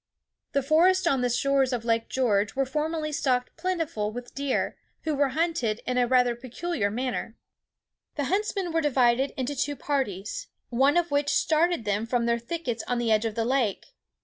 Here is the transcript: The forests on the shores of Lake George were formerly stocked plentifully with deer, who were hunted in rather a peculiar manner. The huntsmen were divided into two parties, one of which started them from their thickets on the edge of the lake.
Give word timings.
The 0.53 0.63
forests 0.63 1.05
on 1.05 1.21
the 1.21 1.29
shores 1.29 1.71
of 1.71 1.85
Lake 1.85 2.09
George 2.09 2.55
were 2.55 2.65
formerly 2.65 3.11
stocked 3.11 3.55
plentifully 3.55 4.09
with 4.11 4.33
deer, 4.33 4.75
who 5.03 5.13
were 5.13 5.29
hunted 5.37 5.79
in 5.85 5.97
rather 6.07 6.33
a 6.33 6.35
peculiar 6.35 6.89
manner. 6.89 7.37
The 8.15 8.23
huntsmen 8.23 8.71
were 8.71 8.81
divided 8.81 9.31
into 9.37 9.55
two 9.55 9.75
parties, 9.75 10.47
one 10.71 10.97
of 10.97 11.11
which 11.11 11.29
started 11.29 11.85
them 11.85 12.07
from 12.07 12.25
their 12.25 12.39
thickets 12.39 12.83
on 12.87 12.97
the 12.97 13.11
edge 13.11 13.25
of 13.25 13.35
the 13.35 13.45
lake. 13.45 13.93